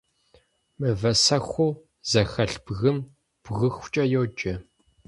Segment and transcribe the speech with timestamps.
[0.79, 1.71] Мывэсэхуу
[2.09, 2.97] зэхэлъ бгым
[3.43, 4.53] бгыхукӏэ йоджэ.